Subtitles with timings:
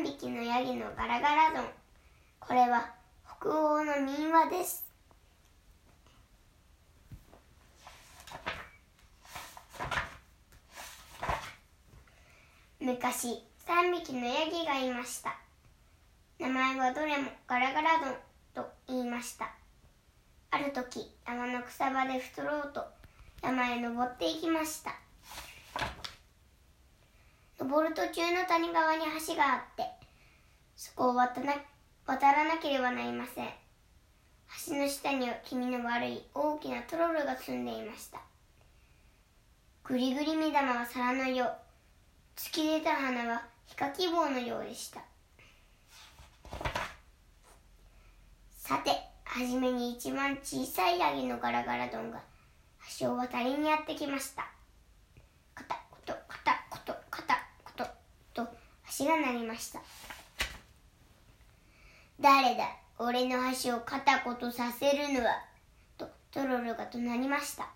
[0.00, 1.62] 3匹のヤギのガラガラ丼。
[2.38, 2.90] これは
[3.38, 4.86] 北欧の民話です。
[12.80, 15.36] 昔3匹のヤギがいました。
[16.38, 18.14] 名前はどれもガラガラ丼
[18.54, 19.50] と言いました。
[20.50, 22.82] ある時山の草場で太ろうと
[23.42, 24.94] 山へ登っていきました。
[27.60, 29.84] 登る途中の谷川に橋があって
[30.74, 31.54] そこを渡な
[32.06, 33.48] 渡らなければなりません。
[34.66, 38.20] 橋の下には気味の悪い大きなトロルが住んでいました。
[39.84, 41.52] ぐりぐり目玉は皿のよう。
[42.36, 45.02] 突き出た花はヒカキ棒のようでした。
[48.70, 48.90] さて
[49.24, 52.20] はじめに一番小さいヤギのガラガラ丼が
[52.98, 54.48] 橋を渡りにやってきました
[55.54, 56.52] 片言片
[56.86, 57.34] 言片
[57.76, 57.86] 言
[58.34, 58.48] と
[59.00, 59.80] 橋が鳴りました。
[62.20, 65.42] 誰だ俺の橋を片言させるのは
[65.96, 67.68] とトロロが怒鳴りました。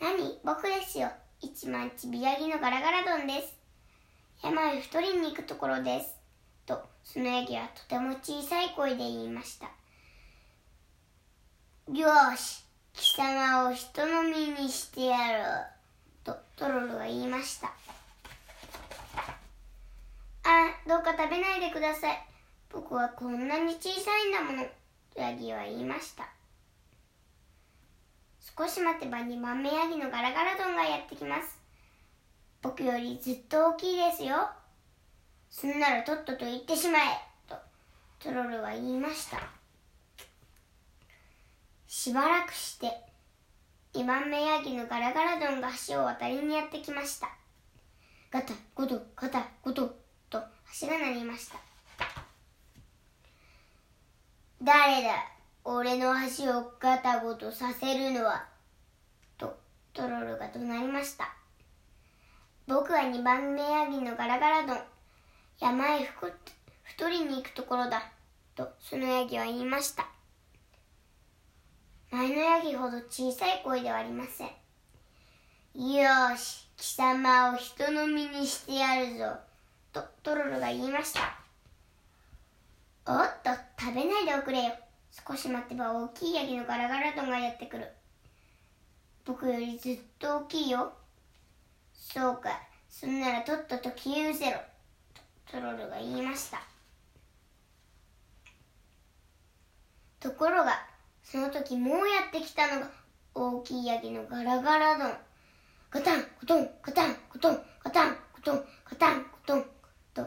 [0.00, 1.08] 何僕ですよ。
[1.40, 3.54] 一万ちびやぎのガラガラ丼です。
[4.42, 6.16] 山へ太りに行くところです。
[6.66, 9.66] とそのヤギはとても小さい声で言いました。
[11.92, 15.66] よし貴様を人の身にしてやろう
[16.24, 17.72] とトロロが言いました
[21.12, 22.26] 食べないでください。
[22.70, 24.66] 僕はこんなに小さいんだもの。
[25.14, 26.28] ヤギは言いました。
[28.56, 31.58] 少し待てば2番目ヤギのガラガラ丼がやってきます。
[32.60, 34.48] 僕よりずっと大きいですよ。
[35.50, 37.02] そんならとっとと行ってしまえ。
[37.48, 37.56] と
[38.18, 39.38] トロルは言いました。
[41.86, 42.90] しばらくして
[43.94, 47.28] 2番目ヤギのガラガラ丼が橋を渡りにやってきました。
[48.30, 50.01] ガタゴトガタゴト。
[50.32, 50.42] と
[50.80, 51.58] 橋が鳴りました。
[54.62, 55.10] 誰だ
[55.64, 58.46] 俺の橋をガタゴトさせるのは
[59.36, 59.58] と
[59.92, 61.36] トロルが怒鳴りました。
[62.66, 64.78] 僕は2番目ヤギのガラガラ丼
[65.60, 66.08] 山へ
[66.84, 68.10] 太りに行くところだ
[68.54, 70.06] とそのヤギは言いました。
[72.10, 74.48] 前のヤギほど小さい声ではありません。
[75.74, 79.51] よし貴様を人の身にしてやるぞ。
[79.92, 81.38] とトロルが言いました。
[83.06, 84.72] おっと食べないでおくれよ。
[85.10, 87.88] 少し待てば大きいヤギのガラガラ丼がやってくる。
[89.24, 90.92] 僕よりずっと大きいよ。
[91.92, 92.60] そうか。
[92.88, 94.58] そんならとっとと消え失せろ。
[95.46, 96.60] とトロルが言いました。
[100.20, 100.86] ところが
[101.22, 102.90] その時もうやってきたのが
[103.34, 105.12] 大きいヤギのガラガラ丼。
[105.90, 109.64] ガタンコトンガタンコトンガタンコトンガタンコトン
[110.14, 110.26] と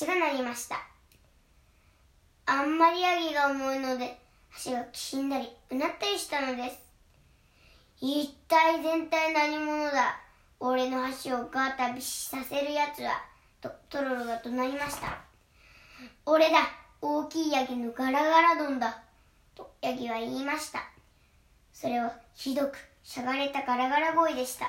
[0.00, 0.76] 橋が鳴りました。
[2.46, 4.16] あんまりヤギが重いので
[4.64, 6.78] 橋がきしんだりうなったりしたのです。
[8.00, 10.20] 一体全体何者だ
[10.60, 13.24] 俺の橋をガタビシさせるやつは
[13.60, 15.18] とトロロが怒鳴りました。
[16.24, 16.58] 俺だ
[17.00, 19.02] 大きいヤギのガラガラ丼だ
[19.56, 20.80] とヤギは言いました。
[21.72, 24.66] それはひどくしゃがれたガラガラ声でした。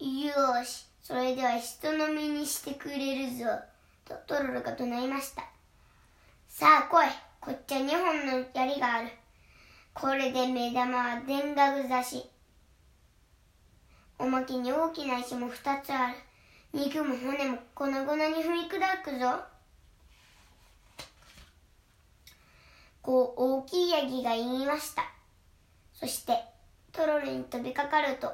[0.00, 3.44] よしそれでは人の身にしてくれるぞ。
[4.10, 5.44] とトロロが怒鳴りました。
[6.48, 7.06] さあ来い。
[7.40, 9.08] こっちは2本の槍がある。
[9.94, 12.30] これで目玉は田楽刺し。
[14.18, 16.14] おまけに大きな石も2つある。
[16.72, 19.44] 肉も骨も粉々に踏み砕くぞ。
[23.02, 25.04] こう大きいヤギが言いました。
[25.94, 26.36] そして
[26.92, 28.32] トロルに飛びかかると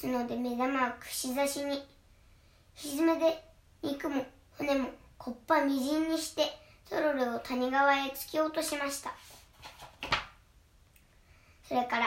[0.00, 1.82] 角で目玉は串刺しに。
[2.76, 3.44] 蹄で
[3.82, 4.24] 肉も
[4.58, 6.42] 骨もこっぱみじんにして
[6.90, 9.14] トロルを谷川へ突き落としました。
[11.62, 12.06] それから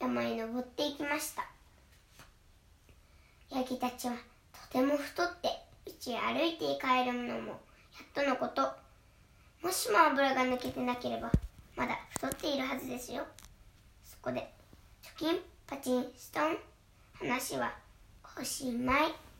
[0.00, 1.46] 山へ登っていきました。
[3.50, 4.14] ヤギたちは
[4.52, 5.50] とても太って
[5.84, 7.56] 家へ歩いて帰るのもや
[8.04, 8.62] っとのこと。
[9.62, 11.30] もしも油が抜けてなければ
[11.76, 13.26] まだ太っているはずですよ。
[14.02, 14.50] そこで
[15.02, 16.56] チョキンパチンストン
[17.12, 17.74] 話は
[18.40, 19.31] おしまい。